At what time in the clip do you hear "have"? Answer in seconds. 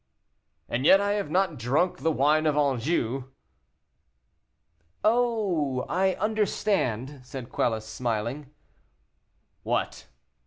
1.11-1.29